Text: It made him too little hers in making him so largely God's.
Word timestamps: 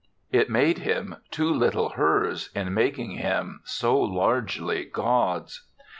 It 0.31 0.49
made 0.49 0.79
him 0.79 1.17
too 1.29 1.53
little 1.53 1.89
hers 1.89 2.49
in 2.55 2.73
making 2.73 3.11
him 3.11 3.61
so 3.65 3.95
largely 4.01 4.83
God's. 4.85 5.67